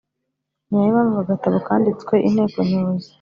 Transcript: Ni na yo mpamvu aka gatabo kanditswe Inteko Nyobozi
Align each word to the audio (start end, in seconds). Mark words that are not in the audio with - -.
Ni 0.69 0.77
na 0.77 0.83
yo 0.85 0.89
mpamvu 0.93 1.15
aka 1.21 1.29
gatabo 1.29 1.57
kanditswe 1.67 2.13
Inteko 2.27 2.57
Nyobozi 2.67 3.09